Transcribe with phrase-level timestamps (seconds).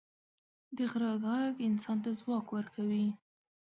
[0.77, 3.07] د غره ږغ انسان ته ځواک ورکوي.